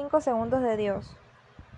[0.00, 1.10] Cinco segundos de Dios.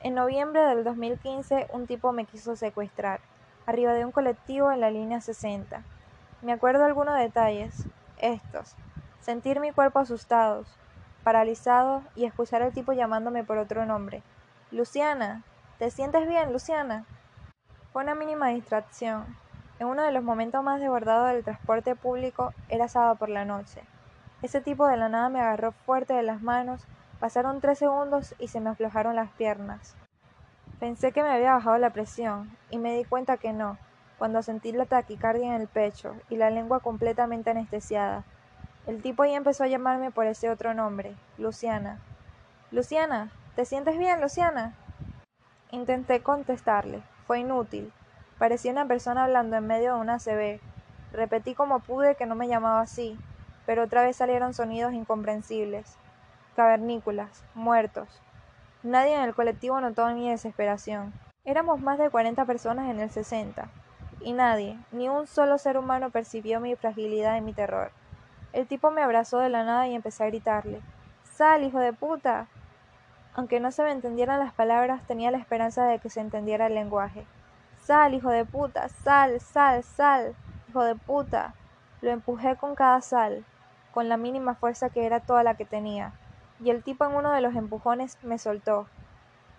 [0.00, 3.18] En noviembre del 2015 un tipo me quiso secuestrar,
[3.64, 5.82] arriba de un colectivo en la línea 60.
[6.42, 7.86] Me acuerdo algunos detalles,
[8.18, 8.76] estos.
[9.22, 10.66] Sentir mi cuerpo asustado,
[11.24, 14.22] paralizado y escuchar al tipo llamándome por otro nombre.
[14.70, 15.42] Luciana,
[15.78, 17.06] ¿te sientes bien, Luciana?
[17.90, 19.34] Fue una mínima distracción.
[19.78, 23.80] En uno de los momentos más desbordados del transporte público era sábado por la noche.
[24.42, 26.86] Ese tipo de la nada me agarró fuerte de las manos,
[27.20, 29.94] pasaron tres segundos y se me aflojaron las piernas.
[30.80, 33.76] Pensé que me había bajado la presión, y me di cuenta que no,
[34.18, 38.24] cuando sentí la taquicardia en el pecho y la lengua completamente anestesiada.
[38.86, 42.00] El tipo ahí empezó a llamarme por ese otro nombre, Luciana.
[42.70, 44.74] Luciana, ¿te sientes bien, Luciana?
[45.70, 47.02] Intenté contestarle.
[47.26, 47.92] Fue inútil.
[48.38, 50.60] Parecía una persona hablando en medio de una CB.
[51.12, 53.18] Repetí como pude que no me llamaba así,
[53.66, 55.96] pero otra vez salieron sonidos incomprensibles.
[56.60, 58.20] Cavernícolas, muertos.
[58.82, 61.14] Nadie en el colectivo notó mi desesperación.
[61.46, 63.68] Éramos más de cuarenta personas en el sesenta,
[64.20, 67.92] y nadie, ni un solo ser humano percibió mi fragilidad y mi terror.
[68.52, 70.82] El tipo me abrazó de la nada y empecé a gritarle
[71.32, 72.46] Sal, hijo de puta.
[73.34, 76.74] Aunque no se me entendieran las palabras, tenía la esperanza de que se entendiera el
[76.74, 77.24] lenguaje.
[77.82, 80.34] Sal, hijo de puta, sal, sal, sal,
[80.68, 81.54] hijo de puta.
[82.02, 83.46] Lo empujé con cada sal
[83.92, 86.12] con la mínima fuerza que era toda la que tenía,
[86.62, 88.86] y el tipo en uno de los empujones me soltó.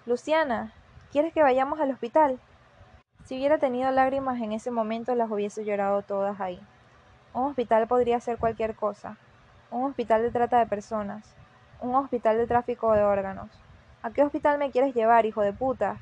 [0.05, 0.73] Luciana,
[1.11, 2.39] ¿quieres que vayamos al hospital?
[3.25, 6.59] Si hubiera tenido lágrimas en ese momento las hubiese llorado todas ahí.
[7.33, 9.17] Un hospital podría ser cualquier cosa.
[9.69, 11.35] Un hospital de trata de personas.
[11.81, 13.49] Un hospital de tráfico de órganos.
[14.03, 15.97] ¿A qué hospital me quieres llevar, hijo de puta?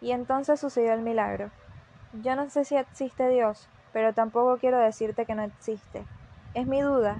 [0.00, 1.50] Y entonces sucedió el milagro.
[2.22, 6.04] Yo no sé si existe Dios, pero tampoco quiero decirte que no existe.
[6.54, 7.18] Es mi duda,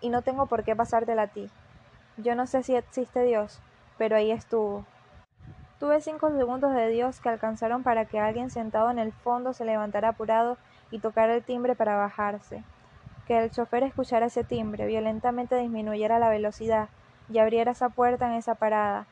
[0.00, 1.50] y no tengo por qué pasártela a ti.
[2.16, 3.60] Yo no sé si existe Dios,
[3.98, 4.84] pero ahí estuvo.
[5.80, 9.64] Tuve cinco segundos de Dios que alcanzaron para que alguien sentado en el fondo se
[9.64, 10.56] levantara apurado
[10.92, 12.62] y tocara el timbre para bajarse.
[13.26, 16.88] Que el chofer escuchara ese timbre, violentamente disminuyera la velocidad
[17.28, 19.06] y abriera esa puerta en esa parada,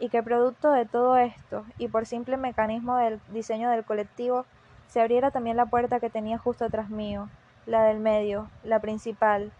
[0.00, 4.46] y que producto de todo esto, y por simple mecanismo del diseño del colectivo,
[4.88, 7.28] se abriera también la puerta que tenía justo atrás mío,
[7.66, 9.52] la del medio, la principal,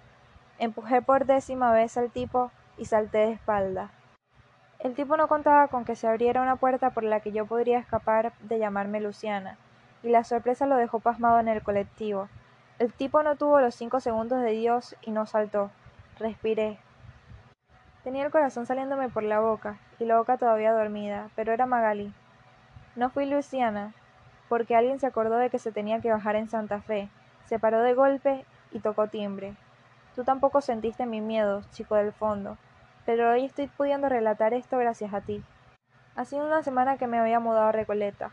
[0.59, 3.91] Empujé por décima vez al tipo y salté de espalda.
[4.79, 7.79] El tipo no contaba con que se abriera una puerta por la que yo podría
[7.79, 9.59] escapar de llamarme Luciana,
[10.05, 12.29] y la sorpresa lo dejó pasmado en el colectivo.
[12.79, 15.73] El tipo no tuvo los cinco segundos de Dios y no saltó.
[16.21, 16.79] Respiré.
[18.05, 22.15] Tenía el corazón saliéndome por la boca, y la boca todavía dormida, pero era Magali.
[22.95, 23.95] No fui Luciana,
[24.49, 27.09] porque alguien se acordó de que se tenía que bajar en Santa Fe,
[27.47, 29.57] se paró de golpe y tocó timbre.
[30.15, 32.57] Tú tampoco sentiste mi miedo, chico del fondo,
[33.09, 35.43] pero hoy estoy pudiendo relatar esto gracias a ti.
[36.15, 38.33] Ha sido una semana que me había mudado a Recoleta.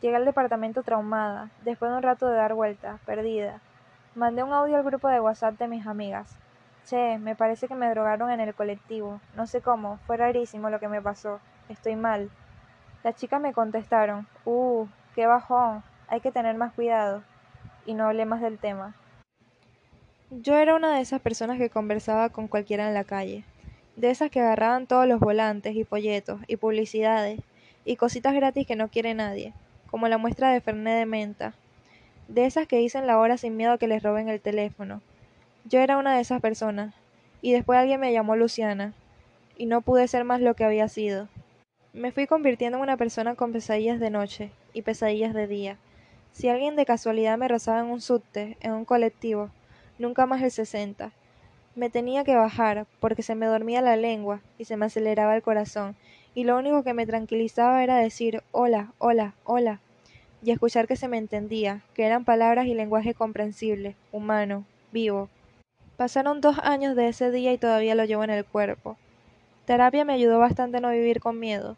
[0.00, 3.60] Llegué al departamento traumada, después de un rato de dar vueltas, perdida.
[4.14, 6.34] Mandé un audio al grupo de WhatsApp de mis amigas.
[6.86, 9.20] Che, me parece que me drogaron en el colectivo.
[9.36, 11.38] No sé cómo, fue rarísimo lo que me pasó.
[11.68, 12.30] Estoy mal.
[13.04, 17.22] Las chicas me contestaron, uh, qué bajón, hay que tener más cuidado.
[17.84, 18.94] Y no hablé más del tema.
[20.30, 23.44] Yo era una de esas personas que conversaba con cualquiera en la calle,
[23.96, 27.40] de esas que agarraban todos los volantes y folletos y publicidades
[27.84, 29.54] y cositas gratis que no quiere nadie,
[29.90, 31.54] como la muestra de Fernet de menta,
[32.28, 35.00] de esas que dicen la hora sin miedo a que les roben el teléfono.
[35.64, 36.94] Yo era una de esas personas,
[37.40, 38.92] y después alguien me llamó Luciana,
[39.56, 41.28] y no pude ser más lo que había sido.
[41.92, 45.78] Me fui convirtiendo en una persona con pesadillas de noche y pesadillas de día.
[46.32, 49.50] Si alguien de casualidad me rozaba en un subte, en un colectivo,
[49.98, 51.12] nunca más el sesenta.
[51.76, 55.42] Me tenía que bajar, porque se me dormía la lengua y se me aceleraba el
[55.42, 55.94] corazón,
[56.34, 59.80] y lo único que me tranquilizaba era decir hola, hola, hola,
[60.42, 65.28] y escuchar que se me entendía, que eran palabras y lenguaje comprensible, humano, vivo.
[65.98, 68.96] Pasaron dos años de ese día y todavía lo llevo en el cuerpo.
[69.66, 71.76] Terapia me ayudó bastante a no vivir con miedo.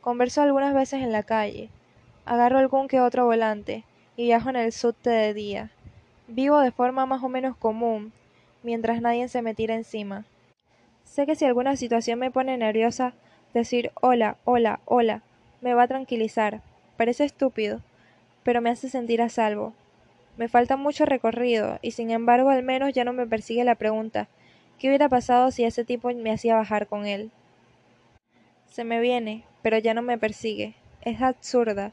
[0.00, 1.68] Converso algunas veces en la calle.
[2.24, 3.84] Agarro algún que otro volante
[4.16, 5.70] y viajo en el subte de día.
[6.28, 8.14] Vivo de forma más o menos común,
[8.64, 10.24] mientras nadie se me tira encima.
[11.04, 13.14] Sé que si alguna situación me pone nerviosa,
[13.52, 15.22] decir hola, hola, hola,
[15.60, 16.62] me va a tranquilizar.
[16.96, 17.80] Parece estúpido,
[18.42, 19.72] pero me hace sentir a salvo.
[20.36, 24.26] Me falta mucho recorrido, y sin embargo al menos ya no me persigue la pregunta
[24.78, 27.30] ¿qué hubiera pasado si ese tipo me hacía bajar con él?
[28.70, 30.74] Se me viene, pero ya no me persigue.
[31.02, 31.92] Es absurda.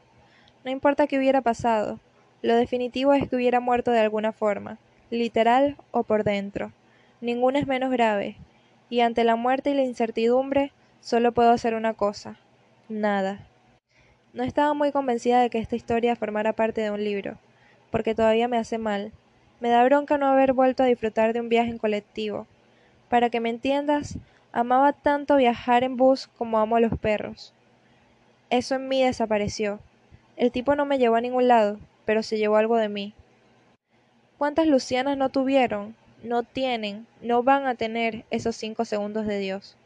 [0.64, 2.00] No importa qué hubiera pasado,
[2.42, 4.78] lo definitivo es que hubiera muerto de alguna forma,
[5.18, 6.72] literal o por dentro.
[7.20, 8.36] Ninguna es menos grave,
[8.90, 10.72] y ante la muerte y la incertidumbre,
[11.02, 12.36] Solo puedo hacer una cosa.
[12.88, 13.48] Nada.
[14.32, 17.38] No estaba muy convencida de que esta historia formara parte de un libro,
[17.90, 19.10] porque todavía me hace mal.
[19.58, 22.46] Me da bronca no haber vuelto a disfrutar de un viaje en colectivo.
[23.08, 24.16] Para que me entiendas,
[24.52, 27.52] amaba tanto viajar en bus como amo a los perros.
[28.48, 29.80] Eso en mí desapareció.
[30.36, 33.12] El tipo no me llevó a ningún lado, pero se llevó algo de mí.
[34.42, 35.94] ¿Cuántas Lucianas no tuvieron,
[36.24, 39.76] no tienen, no van a tener esos cinco segundos de Dios?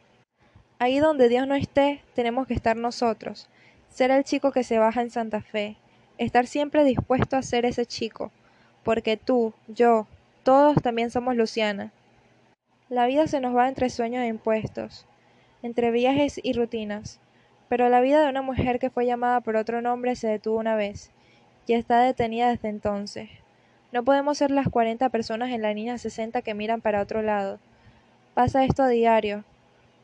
[0.78, 3.50] Ahí donde Dios no esté, tenemos que estar nosotros,
[3.90, 5.76] ser el chico que se baja en Santa Fe,
[6.16, 8.32] estar siempre dispuesto a ser ese chico,
[8.82, 10.06] porque tú, yo,
[10.42, 11.92] todos también somos Luciana.
[12.88, 15.04] La vida se nos va entre sueños e impuestos,
[15.62, 17.20] entre viajes y rutinas,
[17.68, 20.76] pero la vida de una mujer que fue llamada por otro nombre se detuvo una
[20.76, 21.10] vez,
[21.66, 23.28] y está detenida desde entonces.
[23.92, 27.58] No podemos ser las cuarenta personas en la línea sesenta que miran para otro lado.
[28.34, 29.44] Pasa esto a diario.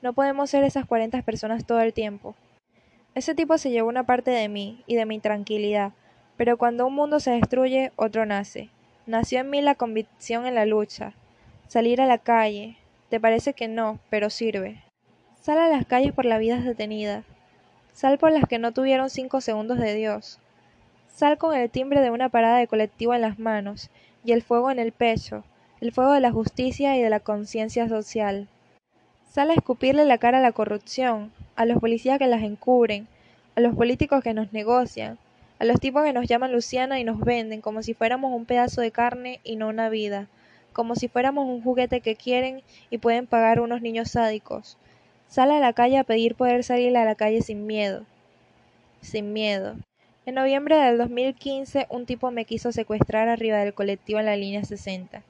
[0.00, 2.34] No podemos ser esas cuarenta personas todo el tiempo.
[3.14, 5.92] Ese tipo se llevó una parte de mí y de mi tranquilidad,
[6.36, 8.70] pero cuando un mundo se destruye, otro nace.
[9.06, 11.12] Nació en mí la convicción en la lucha.
[11.66, 12.76] Salir a la calle.
[13.10, 14.82] Te parece que no, pero sirve.
[15.40, 17.24] Sal a las calles por la vida detenida.
[17.92, 20.38] Sal por las que no tuvieron cinco segundos de Dios.
[21.14, 23.90] Sal con el timbre de una parada de colectivo en las manos
[24.24, 25.44] y el fuego en el pecho,
[25.82, 28.48] el fuego de la justicia y de la conciencia social.
[29.28, 33.08] Sal a escupirle la cara a la corrupción, a los policías que las encubren,
[33.56, 35.18] a los políticos que nos negocian,
[35.58, 38.80] a los tipos que nos llaman Luciana y nos venden como si fuéramos un pedazo
[38.80, 40.28] de carne y no una vida,
[40.72, 44.78] como si fuéramos un juguete que quieren y pueden pagar unos niños sádicos.
[45.28, 48.06] Sale a la calle a pedir poder salir a la calle sin miedo.
[49.02, 49.76] Sin miedo.
[50.24, 54.64] En noviembre del 2015 un tipo me quiso secuestrar arriba del colectivo en la línea
[54.64, 55.22] 60.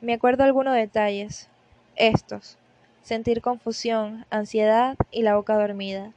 [0.00, 1.48] Me acuerdo algunos detalles.
[1.96, 2.58] Estos
[3.04, 6.12] sentir confusión, ansiedad y la boca dormida.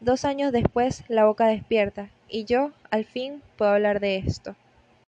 [0.00, 4.56] Dos años después, la boca despierta, y yo, al fin, puedo hablar de esto.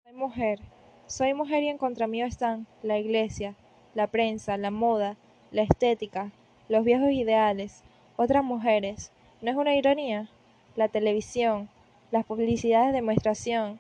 [0.04, 0.60] Soy mujer.
[1.06, 3.54] Soy mujer y en contra mío están la iglesia,
[3.94, 5.18] la prensa, la moda,
[5.52, 6.32] la estética,
[6.68, 7.84] los viejos ideales,
[8.16, 9.12] otras mujeres.
[9.42, 10.30] ¿No es una ironía?
[10.76, 11.70] La televisión,
[12.12, 13.80] las publicidades de demostración.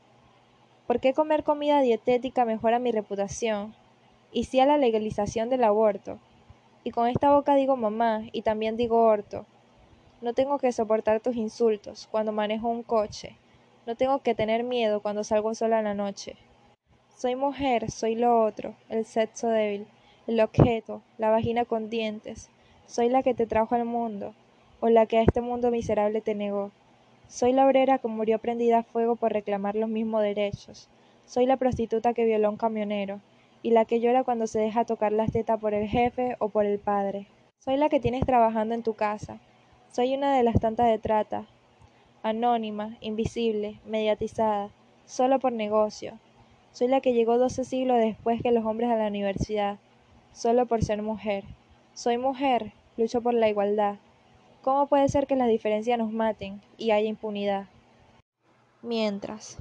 [0.85, 3.73] ¿Por qué comer comida dietética mejora mi reputación?
[4.31, 6.19] Y si a la legalización del aborto.
[6.83, 9.45] Y con esta boca digo mamá y también digo orto.
[10.21, 13.35] No tengo que soportar tus insultos cuando manejo un coche.
[13.87, 16.35] No tengo que tener miedo cuando salgo sola en la noche.
[17.15, 19.87] Soy mujer, soy lo otro, el sexo débil,
[20.27, 22.49] el objeto, la vagina con dientes.
[22.85, 24.33] Soy la que te trajo al mundo,
[24.79, 26.71] o la que a este mundo miserable te negó.
[27.29, 30.89] Soy la obrera que murió prendida a fuego por reclamar los mismos derechos.
[31.25, 33.21] Soy la prostituta que violó a un camionero
[33.61, 36.65] y la que llora cuando se deja tocar las tetas por el jefe o por
[36.65, 37.27] el padre.
[37.59, 39.39] Soy la que tienes trabajando en tu casa.
[39.91, 41.45] Soy una de las tantas de trata,
[42.23, 44.71] anónima, invisible, mediatizada,
[45.05, 46.17] solo por negocio.
[46.71, 49.77] Soy la que llegó doce siglos después que los hombres a la universidad,
[50.33, 51.43] solo por ser mujer.
[51.93, 53.97] Soy mujer, lucho por la igualdad.
[54.69, 57.65] ¿Cómo puede ser que las diferencias nos maten y haya impunidad?
[58.83, 59.57] Mientras.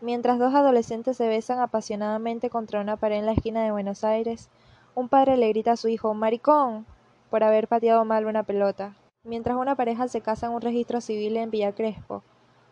[0.00, 4.48] Mientras dos adolescentes se besan apasionadamente contra una pared en la esquina de Buenos Aires,
[4.94, 6.86] un padre le grita a su hijo ¡Maricón!
[7.28, 8.96] por haber pateado mal una pelota.
[9.24, 12.22] Mientras una pareja se casa en un registro civil en Villa Crespo,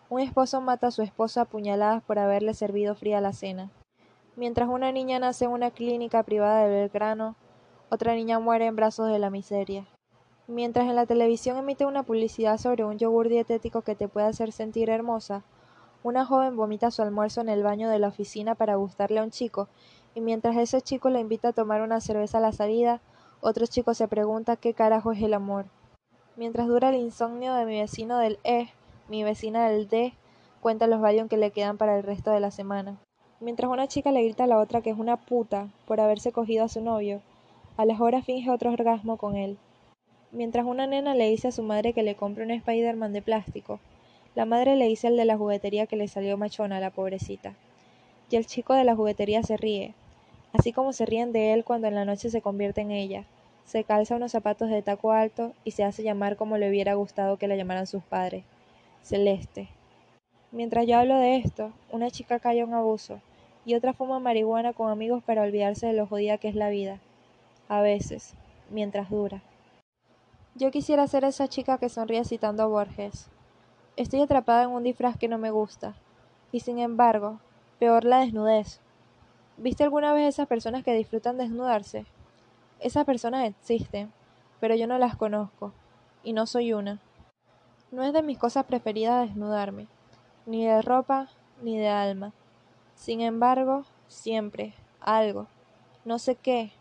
[0.09, 3.71] un esposo mata a su esposa a puñaladas por haberle servido fría la cena.
[4.37, 7.37] Mientras una niña nace en una clínica privada de Belgrano,
[7.91, 9.87] otra niña muere en brazos de la miseria.
[10.51, 14.51] Mientras en la televisión emite una publicidad sobre un yogur dietético que te puede hacer
[14.51, 15.45] sentir hermosa,
[16.03, 19.31] una joven vomita su almuerzo en el baño de la oficina para gustarle a un
[19.31, 19.69] chico,
[20.15, 23.03] y mientras ese chico le invita a tomar una cerveza a la salida,
[23.43, 25.67] otro chico se pregunta qué carajo es el amor.
[26.35, 28.69] Mientras dura el insomnio de mi vecino del E,
[29.11, 30.15] mi vecina del D
[30.63, 32.97] cuenta los Valium que le quedan para el resto de la semana.
[33.41, 36.65] Mientras una chica le grita a la otra que es una puta por haberse cogido
[36.65, 37.21] a su novio,
[37.77, 39.59] a las horas finge otro orgasmo con él.
[40.31, 43.81] Mientras una nena le dice a su madre que le compre un Spider-Man de plástico,
[44.35, 47.55] la madre le dice al de la juguetería que le salió machona a la pobrecita.
[48.31, 49.95] Y el chico de la juguetería se ríe,
[50.53, 53.25] así como se ríen de él cuando en la noche se convierte en ella.
[53.65, 57.39] Se calza unos zapatos de taco alto y se hace llamar como le hubiera gustado
[57.39, 58.45] que la llamaran sus padres.
[59.03, 59.69] Celeste.
[60.53, 63.21] Mientras yo hablo de esto, una chica calla un abuso
[63.65, 67.01] y otra fuma marihuana con amigos para olvidarse de lo jodida que es la vida.
[67.69, 68.35] A veces,
[68.71, 69.43] mientras dura.
[70.59, 73.29] Yo quisiera ser esa chica que sonríe citando a Borges.
[73.95, 75.95] Estoy atrapada en un disfraz que no me gusta.
[76.51, 77.39] Y sin embargo,
[77.79, 78.81] peor la desnudez.
[79.57, 82.07] ¿Viste alguna vez esas personas que disfrutan desnudarse?
[82.81, 84.13] Esas personas existen,
[84.59, 85.73] pero yo no las conozco.
[86.25, 86.99] y no soy una.
[87.93, 89.87] No es de mis cosas preferidas desnudarme,
[90.45, 91.29] ni de ropa,
[91.63, 92.33] ni de alma.
[92.97, 95.47] Sin embargo, siempre, algo,
[96.05, 96.73] no sé qué,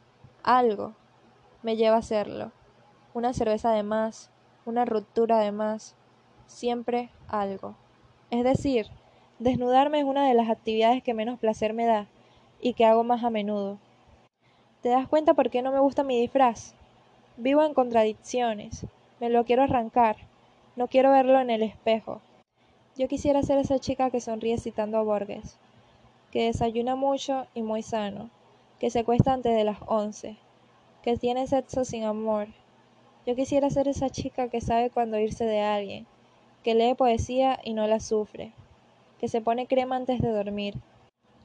[0.41, 0.95] algo,
[1.61, 2.51] me lleva a hacerlo.
[3.17, 4.29] Una cerveza de más,
[4.67, 5.95] una ruptura de más,
[6.45, 7.73] siempre algo.
[8.29, 8.85] Es decir,
[9.39, 12.05] desnudarme es una de las actividades que menos placer me da
[12.61, 13.79] y que hago más a menudo.
[14.83, 16.75] ¿Te das cuenta por qué no me gusta mi disfraz?
[17.37, 18.85] Vivo en contradicciones.
[19.19, 20.17] Me lo quiero arrancar.
[20.75, 22.21] No quiero verlo en el espejo.
[22.97, 25.57] Yo quisiera ser esa chica que sonríe citando a Borges,
[26.29, 28.29] que desayuna mucho y muy sano,
[28.77, 30.37] que se cuesta antes de las once,
[31.01, 32.49] que tiene sexo sin amor.
[33.27, 36.07] Yo quisiera ser esa chica que sabe cuándo irse de alguien,
[36.63, 38.53] que lee poesía y no la sufre,
[39.19, 40.75] que se pone crema antes de dormir.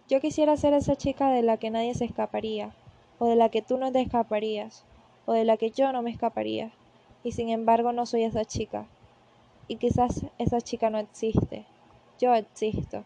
[0.09, 2.73] Yo quisiera ser esa chica de la que nadie se escaparía,
[3.19, 4.85] o de la que tú no te escaparías,
[5.27, 6.71] o de la que yo no me escaparía,
[7.25, 8.87] y sin embargo no soy esa chica.
[9.67, 11.65] Y quizás esa chica no existe.
[12.21, 13.03] Yo existo.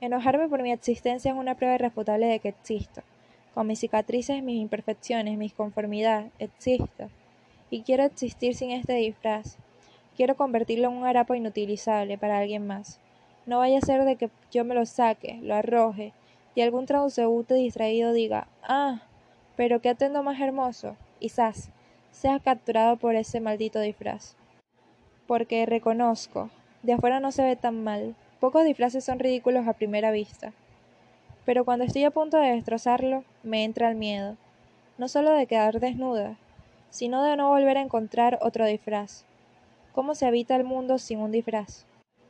[0.00, 3.02] Enojarme por mi existencia es una prueba irrefutable de que existo.
[3.54, 7.08] Con mis cicatrices, mis imperfecciones, mis conformidades, existo.
[7.70, 9.56] Y quiero existir sin este disfraz.
[10.16, 13.00] Quiero convertirlo en un harapo inutilizable para alguien más.
[13.46, 16.12] No vaya a ser de que yo me lo saque, lo arroje,
[16.54, 19.02] y algún transeúnte distraído diga, ah,
[19.56, 21.70] pero qué atendo más hermoso, quizás
[22.10, 24.36] seas capturado por ese maldito disfraz.
[25.26, 26.50] Porque reconozco,
[26.82, 30.52] de afuera no se ve tan mal, pocos disfraces son ridículos a primera vista.
[31.44, 34.36] Pero cuando estoy a punto de destrozarlo, me entra el miedo,
[34.98, 36.36] no solo de quedar desnuda,
[36.90, 39.24] sino de no volver a encontrar otro disfraz.
[39.92, 41.86] ¿Cómo se habita el mundo sin un disfraz?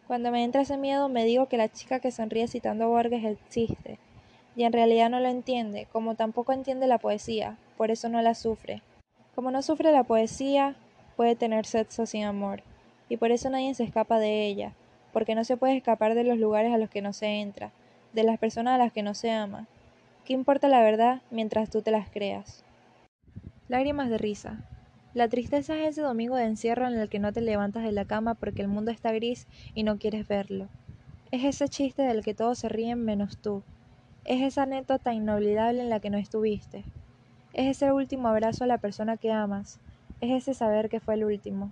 [0.06, 3.24] Cuando me entra ese miedo me digo que la chica que sonríe citando a Borges
[3.24, 3.98] existe,
[4.56, 8.34] y en realidad no lo entiende, como tampoco entiende la poesía, por eso no la
[8.34, 8.82] sufre.
[9.34, 10.76] Como no sufre la poesía,
[11.16, 12.62] puede tener sexo sin amor,
[13.08, 14.72] y por eso nadie se escapa de ella,
[15.12, 17.72] porque no se puede escapar de los lugares a los que no se entra,
[18.12, 19.66] de las personas a las que no se ama.
[20.24, 22.64] ¿Qué importa la verdad mientras tú te las creas?
[23.70, 24.68] Lágrimas de risa.
[25.14, 28.04] La tristeza es ese domingo de encierro en el que no te levantas de la
[28.04, 30.68] cama porque el mundo está gris y no quieres verlo.
[31.30, 33.62] Es ese chiste del que todos se ríen menos tú,
[34.24, 36.84] es esa anécdota inolvidable en la que no estuviste.
[37.52, 39.78] Es ese último abrazo a la persona que amas.
[40.20, 41.70] Es ese saber que fue el último.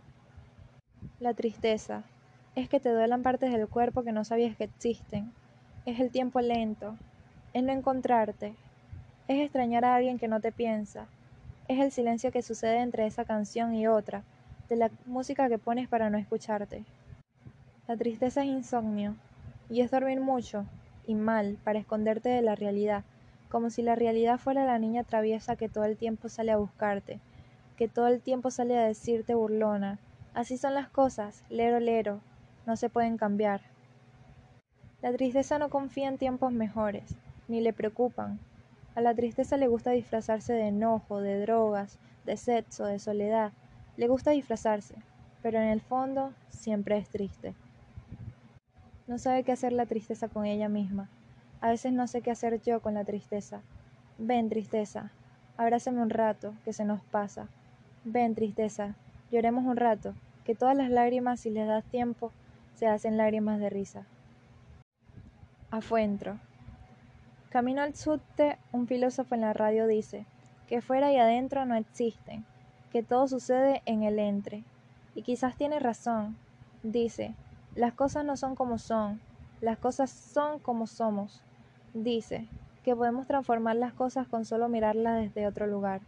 [1.19, 2.05] La tristeza.
[2.55, 5.33] Es que te duelan partes del cuerpo que no sabías que existen.
[5.85, 6.97] Es el tiempo lento.
[7.55, 8.55] Es no encontrarte.
[9.27, 11.09] Es extrañar a alguien que no te piensa.
[11.69, 14.25] Es el silencio que sucede entre esa canción y otra,
[14.71, 16.85] de la música que pones para no escucharte.
[17.87, 19.17] La tristeza es insomnio,
[19.69, 20.65] y es dormir mucho,
[21.07, 23.05] y mal para esconderte de la realidad,
[23.51, 27.21] como si la realidad fuera la niña traviesa que todo el tiempo sale a buscarte,
[27.77, 29.99] que todo el tiempo sale a decirte burlona.
[30.33, 32.21] Así son las cosas, lero lero,
[32.67, 33.61] no se pueden cambiar.
[35.03, 37.15] La tristeza no confía en tiempos mejores,
[37.47, 38.39] ni le preocupan.
[38.99, 43.53] A la tristeza le gusta disfrazarse de enojo, de drogas, de sexo, de soledad.
[43.97, 44.97] Le gusta disfrazarse,
[45.41, 47.55] pero en el fondo siempre es triste.
[49.07, 51.09] No sabe qué hacer la tristeza con ella misma.
[51.61, 53.63] A veces no sé qué hacer yo con la tristeza.
[54.19, 55.13] Ven, tristeza,
[55.57, 57.47] abrázame un rato, que se nos pasa.
[58.03, 58.97] Ven, tristeza,
[59.31, 62.33] lloremos un rato, que todas las lágrimas, si les das tiempo,
[62.75, 64.07] se hacen lágrimas de risa.
[65.71, 66.41] Afuentro.
[67.51, 70.27] Camino al subte, un filósofo en la radio dice
[70.69, 72.45] que fuera y adentro no existen,
[72.93, 74.65] que todo sucede en el entre.
[75.15, 76.37] Y quizás tiene razón.
[76.83, 77.35] Dice,
[77.75, 79.21] las cosas no son como son,
[79.63, 81.41] las cosas son como somos.
[81.95, 82.47] Dice
[82.85, 86.03] que podemos transformar las cosas con solo mirarlas desde otro lugar.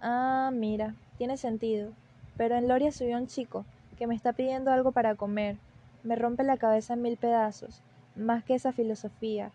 [0.00, 1.90] Ah, mira, tiene sentido.
[2.36, 3.64] Pero en Loria subió un chico
[3.98, 5.56] que me está pidiendo algo para comer.
[6.04, 7.82] Me rompe la cabeza en mil pedazos.
[8.14, 9.50] Más que esa filosofía.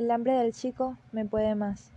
[0.00, 1.92] El hambre del chico me puede más.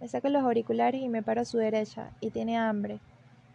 [0.00, 2.98] Me saco los auriculares y me paro a su derecha, y tiene hambre.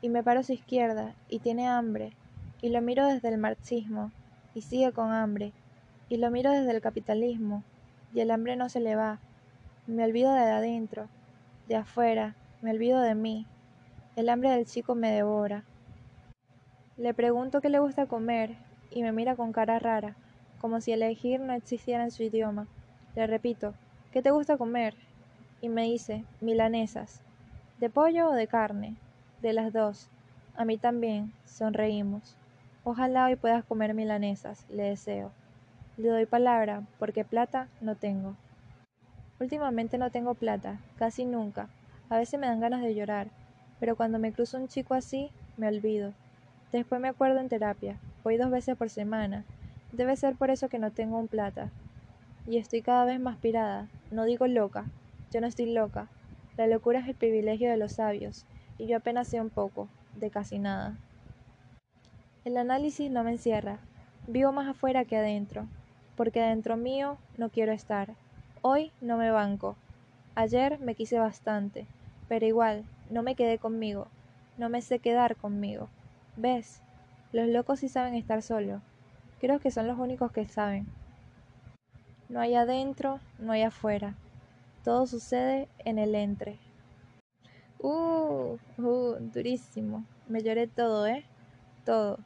[0.02, 2.14] Y me paro a su izquierda, y tiene hambre
[2.62, 4.14] y lo miro desde el marxismo,
[4.56, 5.52] y sigue con hambre,
[6.08, 7.66] y lo miro desde el capitalismo,
[8.14, 9.20] y el hambre no se le va.
[9.88, 11.10] Me olvido de adentro,
[11.68, 13.46] de afuera, me olvido de mí.
[14.16, 15.66] El hambre del chico me devora.
[16.96, 18.56] Le pregunto qué le gusta comer,
[18.90, 20.16] y me mira con cara rara,
[20.62, 22.70] como si elegir no existiera en su idioma.
[23.16, 23.74] Le repito,
[24.12, 24.96] ¿qué te gusta comer?
[25.62, 27.22] Y me dice, milanesas.
[27.80, 28.96] ¿De pollo o de carne?
[29.42, 30.10] De las dos.
[30.56, 31.34] A mí también.
[31.46, 32.36] Sonreímos.
[32.84, 35.32] Ojalá hoy puedas comer milanesas, le deseo.
[35.98, 38.36] Le doy palabra, porque plata no tengo.
[39.40, 41.70] Últimamente no tengo plata, casi nunca.
[42.10, 43.28] A veces me dan ganas de llorar,
[43.80, 46.14] pero cuando me cruzo un chico así, me olvido.
[46.72, 47.98] Después me acuerdo en terapia.
[48.24, 49.46] Voy dos veces por semana.
[49.92, 51.70] Debe ser por eso que no tengo un plata.
[52.48, 53.88] Y estoy cada vez más pirada.
[54.12, 54.86] No digo loca.
[55.32, 56.08] Yo no estoy loca.
[56.58, 58.46] La locura es el privilegio de los sabios.
[58.78, 59.88] Y yo apenas sé un poco.
[60.16, 60.98] De casi nada.
[62.46, 63.80] El análisis no me encierra.
[64.28, 65.68] Vivo más afuera que adentro.
[66.16, 68.16] Porque adentro mío no quiero estar.
[68.62, 69.76] Hoy no me banco.
[70.36, 71.86] Ayer me quise bastante.
[72.28, 74.08] Pero igual, no me quedé conmigo.
[74.58, 75.90] No me sé quedar conmigo.
[76.36, 76.82] ¿Ves?
[77.32, 78.82] Los locos sí saben estar solos.
[79.40, 80.88] Creo que son los únicos que saben.
[82.30, 84.14] No hay adentro, no hay afuera.
[84.84, 86.60] Todo sucede en el entre.
[87.80, 90.06] Uh, uh, durísimo.
[90.28, 91.26] Me lloré todo, ¿eh?
[91.86, 92.20] Todo.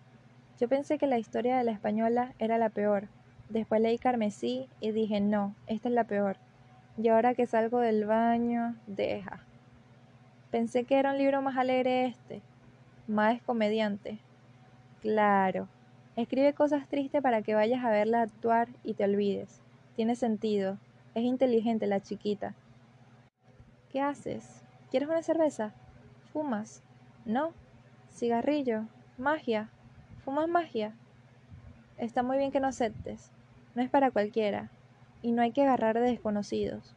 [0.60, 3.08] Yo pensé que la historia de la española era la peor.
[3.48, 6.36] Después leí Carmesí y dije, no, esta es la peor.
[6.98, 9.40] Y ahora que salgo del baño, deja.
[10.52, 12.42] Pensé que era un libro más alegre este,
[13.08, 14.20] más comediante.
[15.02, 15.70] Claro.
[16.18, 19.63] Escribe cosas tristes para que vayas a verla actuar y te olvides.
[19.96, 20.78] Tiene sentido.
[21.14, 22.56] Es inteligente la chiquita.
[23.92, 24.64] ¿Qué haces?
[24.90, 25.74] ¿Quieres una cerveza?
[26.32, 26.82] ¿Fumas?
[27.26, 27.54] ¿No?
[28.10, 28.86] ¿Cigarrillo?
[29.18, 29.70] ¿Magia?
[30.26, 30.96] ¿Fumas magia?
[31.98, 33.32] Está muy bien que no aceptes.
[33.76, 34.72] No es para cualquiera.
[35.22, 36.96] Y no hay que agarrar de desconocidos.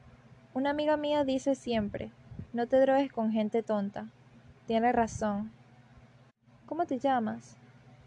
[0.54, 2.10] Una amiga mía dice siempre,
[2.54, 4.08] no te drogues con gente tonta.
[4.66, 5.52] Tiene razón.
[6.64, 7.58] ¿Cómo te llamas?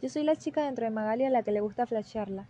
[0.02, 2.48] Yo soy la chica dentro de Magali a la que le gusta flashearla.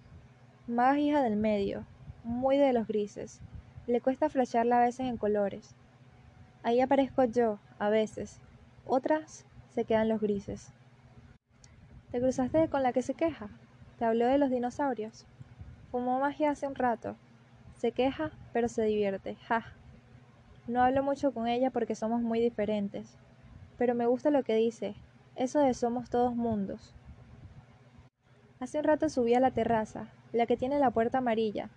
[0.67, 1.83] Maga hija del medio,
[2.23, 3.41] muy de los grises.
[3.87, 5.75] Le cuesta flashearla a veces en colores.
[6.63, 8.39] Ahí aparezco yo, a veces.
[8.85, 10.73] Otras se quedan los grises.
[12.11, 13.49] ¿Te cruzaste con la que se queja?
[13.97, 15.25] Te habló de los dinosaurios.
[15.91, 17.15] Fumó magia hace un rato.
[17.75, 19.35] Se queja, pero se divierte.
[19.47, 19.73] Ja.
[20.67, 23.17] No hablo mucho con ella porque somos muy diferentes.
[23.77, 24.95] Pero me gusta lo que dice,
[25.35, 26.93] eso de somos todos mundos.
[28.59, 31.69] Hace un rato subí a la terraza, la que tiene la puerta amarilla,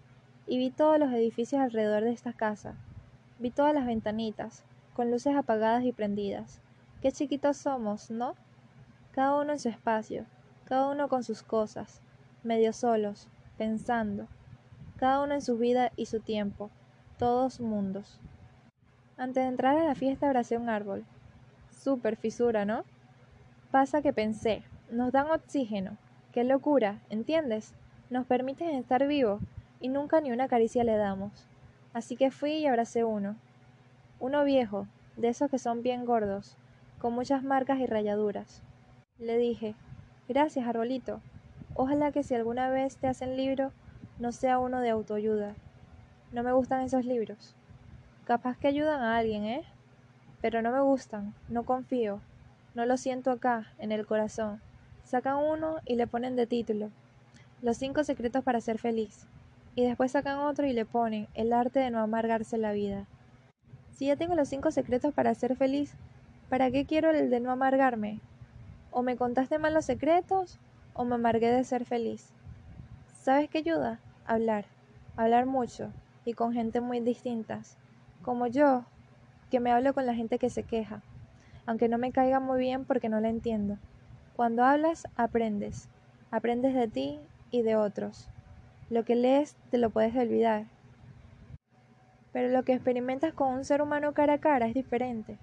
[0.46, 2.74] y vi todos los edificios alrededor de esta casa.
[3.38, 6.60] Vi todas las ventanitas, con luces apagadas y prendidas.
[7.00, 8.34] Qué chiquitos somos, ¿no?
[9.12, 10.26] Cada uno en su espacio,
[10.64, 12.00] cada uno con sus cosas,
[12.42, 13.28] medio solos,
[13.58, 14.26] pensando,
[14.96, 16.70] cada uno en su vida y su tiempo,
[17.18, 18.20] todos mundos.
[19.16, 21.04] Antes de entrar a la fiesta abracé un árbol.
[21.70, 22.84] Súper fisura, ¿no?
[23.70, 25.96] Pasa que pensé, nos dan oxígeno.
[26.32, 27.74] Qué locura, ¿entiendes?
[28.10, 29.40] Nos permiten estar vivos
[29.82, 31.46] y nunca ni una caricia le damos.
[31.92, 33.36] Así que fui y abracé uno.
[34.20, 36.56] Uno viejo, de esos que son bien gordos,
[36.98, 38.62] con muchas marcas y rayaduras.
[39.18, 39.74] Le dije,
[40.28, 41.20] gracias, arbolito.
[41.74, 43.72] Ojalá que si alguna vez te hacen libro,
[44.18, 45.54] no sea uno de autoayuda.
[46.32, 47.56] No me gustan esos libros.
[48.24, 49.64] Capaz que ayudan a alguien, ¿eh?
[50.40, 52.20] Pero no me gustan, no confío.
[52.74, 54.62] No lo siento acá, en el corazón.
[55.02, 56.90] Sacan uno y le ponen de título.
[57.60, 59.26] Los cinco secretos para ser feliz.
[59.74, 63.06] Y después sacan otro y le ponen el arte de no amargarse la vida.
[63.92, 65.94] Si ya tengo los cinco secretos para ser feliz,
[66.48, 68.20] ¿para qué quiero el de no amargarme?
[68.90, 70.58] O me contaste mal los secretos,
[70.94, 72.32] o me amargué de ser feliz.
[73.22, 74.00] ¿Sabes qué ayuda?
[74.26, 74.66] Hablar.
[75.16, 75.92] Hablar mucho,
[76.24, 77.76] y con gente muy distintas.
[78.22, 78.84] Como yo,
[79.50, 81.02] que me hablo con la gente que se queja
[81.66, 83.78] aunque no me caiga muy bien porque no la entiendo.
[84.34, 85.88] Cuando hablas, aprendes.
[86.30, 88.28] Aprendes de ti y de otros.
[88.92, 90.66] Lo que lees te lo puedes olvidar.
[92.30, 95.38] Pero lo que experimentas con un ser humano cara a cara es diferente.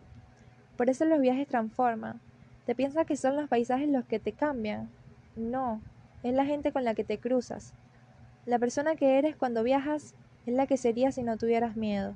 [0.78, 2.22] Por eso los viajes transforman.
[2.68, 4.88] ¿Te piensas que son los paisajes los que te cambian?
[5.36, 5.82] No,
[6.22, 7.74] es la gente con la que te cruzas.
[8.46, 10.14] La persona que eres cuando viajas
[10.46, 12.14] es la que serías si no tuvieras miedo.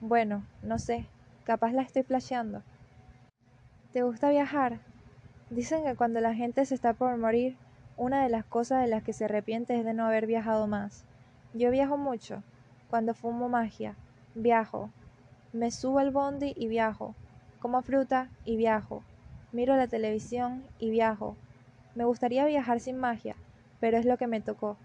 [0.00, 1.04] Bueno, no sé,
[1.44, 2.62] capaz la estoy flasheando.
[3.92, 4.78] ¿Te gusta viajar?
[5.50, 7.58] Dicen que cuando la gente se está por morir,
[8.00, 11.04] una de las cosas de las que se arrepiente es de no haber viajado más.
[11.52, 12.42] Yo viajo mucho.
[12.88, 13.94] Cuando fumo magia,
[14.34, 14.90] viajo.
[15.52, 17.14] Me subo al bondi y viajo.
[17.58, 19.02] Como fruta y viajo.
[19.52, 21.36] Miro la televisión y viajo.
[21.94, 23.36] Me gustaría viajar sin magia,
[23.80, 24.78] pero es lo que me tocó.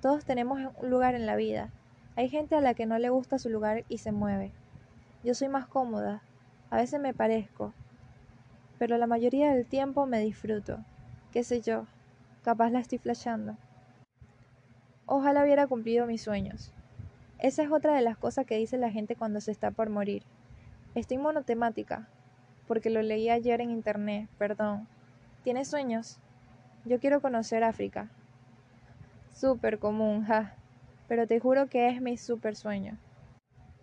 [0.00, 1.70] Todos tenemos un lugar en la vida.
[2.14, 4.52] Hay gente a la que no le gusta su lugar y se mueve.
[5.24, 6.22] Yo soy más cómoda.
[6.70, 7.74] A veces me parezco,
[8.78, 10.78] pero la mayoría del tiempo me disfruto.
[11.32, 11.86] Qué sé yo,
[12.42, 13.56] capaz la estoy flashando.
[15.06, 16.72] Ojalá hubiera cumplido mis sueños.
[17.38, 20.22] Esa es otra de las cosas que dice la gente cuando se está por morir.
[20.94, 22.08] Estoy monotemática,
[22.68, 24.86] porque lo leí ayer en internet, perdón.
[25.42, 26.18] ¿Tienes sueños?
[26.84, 28.08] Yo quiero conocer África.
[29.32, 30.54] Súper común, ja.
[31.08, 32.96] Pero te juro que es mi súper sueño.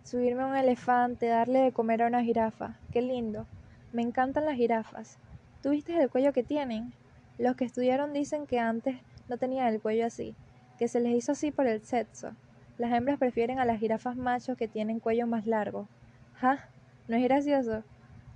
[0.04, 2.76] Subirme a un elefante, darle de comer a una jirafa.
[2.92, 3.46] Qué lindo.
[3.92, 5.18] Me encantan las jirafas.
[5.62, 6.92] ¿Tú viste el cuello que tienen?
[7.40, 8.96] Los que estudiaron dicen que antes
[9.30, 10.34] no tenían el cuello así,
[10.78, 12.32] que se les hizo así por el sexo.
[12.76, 15.88] Las hembras prefieren a las jirafas machos que tienen cuello más largo.
[16.34, 16.68] ¿Ja?
[17.08, 17.82] ¿No es gracioso?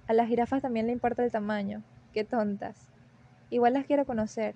[0.07, 1.83] A las jirafas también le importa el tamaño.
[2.15, 2.89] Qué tontas.
[3.51, 4.55] Igual las quiero conocer.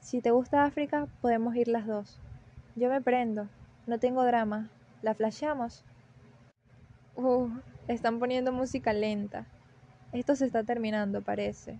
[0.00, 2.18] Si te gusta África, podemos ir las dos.
[2.76, 3.48] Yo me prendo.
[3.86, 4.70] No tengo drama.
[5.02, 5.84] ¿La flasheamos?
[7.16, 7.50] Uh,
[7.86, 9.44] están poniendo música lenta.
[10.12, 11.78] Esto se está terminando, parece.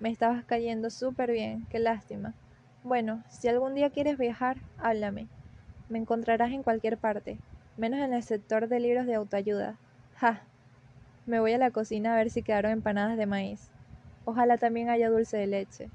[0.00, 1.66] Me estabas cayendo súper bien.
[1.68, 2.34] Qué lástima.
[2.82, 5.28] Bueno, si algún día quieres viajar, háblame.
[5.88, 7.38] Me encontrarás en cualquier parte,
[7.76, 9.78] menos en el sector de libros de autoayuda.
[10.14, 10.48] ¡Ja!
[11.26, 13.70] Me voy a la cocina a ver si quedaron empanadas de maíz.
[14.24, 15.90] Ojalá también haya dulce de leche.